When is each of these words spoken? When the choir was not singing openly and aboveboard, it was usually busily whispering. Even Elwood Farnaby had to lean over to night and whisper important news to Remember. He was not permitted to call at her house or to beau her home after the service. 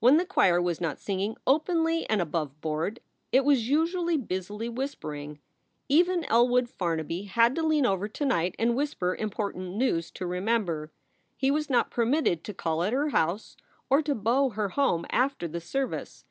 When 0.00 0.18
the 0.18 0.26
choir 0.26 0.60
was 0.60 0.82
not 0.82 0.98
singing 1.00 1.34
openly 1.46 2.06
and 2.10 2.20
aboveboard, 2.20 2.98
it 3.32 3.42
was 3.42 3.70
usually 3.70 4.18
busily 4.18 4.68
whispering. 4.68 5.38
Even 5.88 6.24
Elwood 6.26 6.68
Farnaby 6.68 7.22
had 7.22 7.54
to 7.54 7.62
lean 7.62 7.86
over 7.86 8.06
to 8.06 8.24
night 8.26 8.54
and 8.58 8.76
whisper 8.76 9.14
important 9.14 9.74
news 9.76 10.10
to 10.10 10.26
Remember. 10.26 10.92
He 11.38 11.50
was 11.50 11.70
not 11.70 11.90
permitted 11.90 12.44
to 12.44 12.52
call 12.52 12.82
at 12.82 12.92
her 12.92 13.08
house 13.08 13.56
or 13.88 14.02
to 14.02 14.14
beau 14.14 14.50
her 14.50 14.68
home 14.68 15.06
after 15.08 15.48
the 15.48 15.62
service. 15.62 16.26